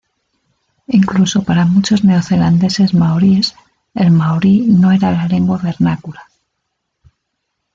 [0.87, 3.53] Incluso para muchos neozelandeses maoríes,
[3.93, 6.23] el maorí no era la lengua vernácula.